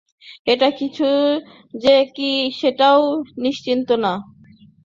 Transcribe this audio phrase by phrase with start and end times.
[0.47, 1.07] এই কিছু
[1.73, 3.01] যে কি সেটাও
[3.37, 4.13] নিশ্চিত না।